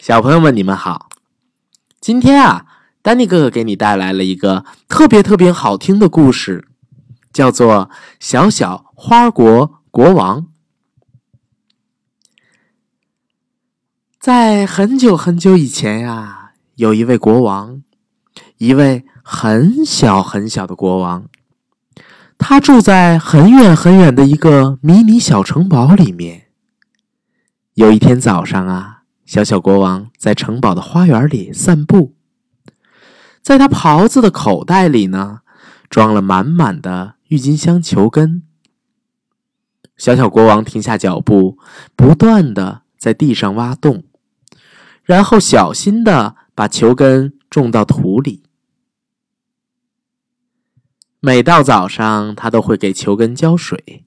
[0.00, 1.10] 小朋友们，你们好！
[2.00, 2.64] 今天啊，
[3.02, 6.66] 丹尼哥哥给你带来了一个特别特别好听的故事，
[7.34, 10.40] 叫做《小小花国国王》。
[14.18, 17.82] 在很久很久以前呀，有一位国王，
[18.56, 21.26] 一位很小很小的国王，
[22.38, 26.46] 他住在很远很远的一个迷你小城堡里面。
[27.74, 28.99] 有一天早上啊。
[29.30, 32.16] 小小国王在城堡的花园里散步，
[33.40, 35.42] 在他袍子的口袋里呢，
[35.88, 38.42] 装了满满的郁金香球根。
[39.96, 41.60] 小小国王停下脚步，
[41.94, 44.02] 不断的在地上挖洞，
[45.04, 48.42] 然后小心的把球根种到土里。
[51.20, 54.04] 每到早上，他都会给球根浇水，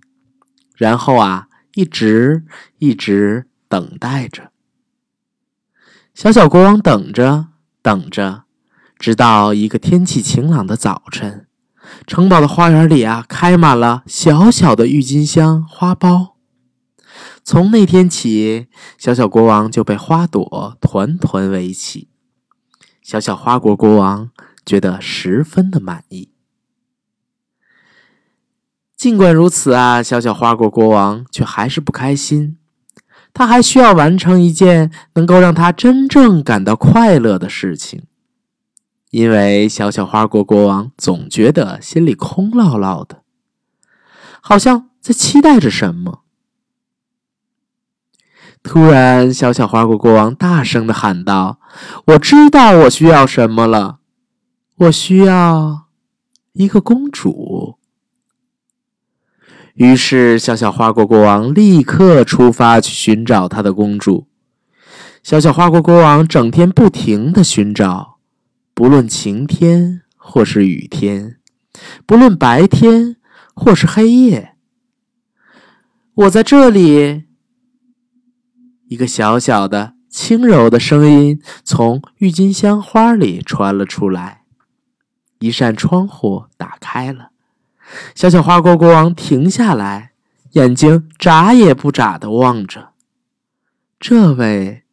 [0.76, 2.44] 然后啊，一直
[2.80, 4.52] 一直等待着。
[6.14, 7.48] 小小国王等着
[7.82, 8.44] 等着，
[9.00, 11.48] 直到一个天气晴朗的早晨，
[12.06, 16.34] 城堡的花园里啊，开满了小小的郁金香花苞。
[17.44, 22.10] 从那天起，小小国王就被花朵团团围起。
[23.02, 24.30] 小小花国国王
[24.64, 26.32] 觉得十分的满意。
[28.96, 32.60] 尽管如此啊，小小花国国王却还是不开心。
[33.34, 38.04] 他还需要完成一件能够让他真正感到快乐的事情，
[39.10, 43.24] 因为小小花国国王总觉得心里空落落的，
[44.40, 46.20] 好像在期待着什么。
[48.62, 51.60] 突然，小小花国国王大声的喊道
[52.08, 54.00] ：“我知道我需要什么了，
[54.76, 55.88] 我需要
[56.54, 57.78] 一个公主。”
[59.76, 64.28] 于是，小小花国国王立刻出发去寻找他的公主。
[65.24, 68.20] 小小花国国王整天不停的寻找，
[68.76, 71.38] 不论晴天或是雨天，
[72.06, 73.16] 不论白天
[73.56, 74.56] 或是黑夜。
[76.14, 77.24] 我在这里。
[78.90, 84.44] 一个小小的、轻柔的声音从郁金香花里传了出来。
[85.40, 87.33] 一扇窗户打开了。
[88.16, 90.14] 小小花国国王停下来，
[90.52, 92.90] 眼睛眨也不眨的望着。
[94.00, 94.84] 这位，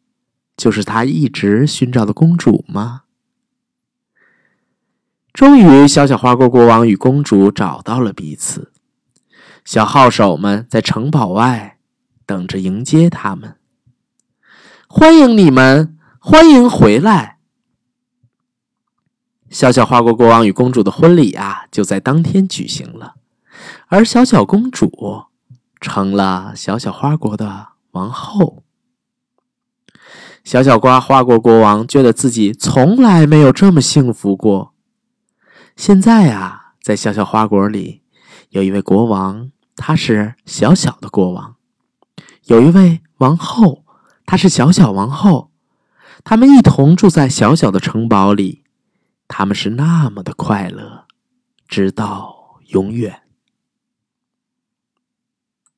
[0.55, 3.03] 就是他一直寻找的公主吗？
[5.33, 8.71] 终于，小小花国国王与公主找到了彼此。
[9.63, 11.77] 小号手们在城堡外
[12.25, 13.57] 等着迎接他们。
[14.87, 17.37] 欢迎你们，欢迎回来。
[19.51, 23.15] 小小花国国王与公主的婚礼啊，就在当天举行了，
[23.87, 25.25] 而小小公主
[25.81, 28.63] 成了小小花国的王后。
[30.45, 34.73] 小小瓜花国国王觉得自己从来没有这么幸福过。
[35.75, 38.01] 现在啊，在小小花国里，
[38.51, 41.55] 有一位国王，他是小小的国王；
[42.45, 43.83] 有一位王后，
[44.25, 45.51] 她是小小王后。
[46.23, 48.60] 他们一同住在小小的城堡里。
[49.33, 51.05] 他们是那么的快乐，
[51.65, 53.21] 直到永远。